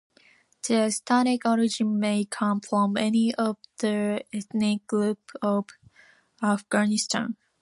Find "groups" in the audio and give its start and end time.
4.87-5.31